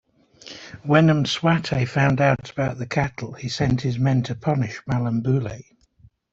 When 0.81 1.05
Mswati 1.09 1.87
found 1.87 2.21
out 2.21 2.49
about 2.49 2.79
the 2.79 2.87
cattle, 2.87 3.33
he 3.33 3.47
sent 3.49 3.81
his 3.81 3.99
men 3.99 4.23
to 4.23 4.33
punish 4.33 4.81
Malambule. 4.87 5.61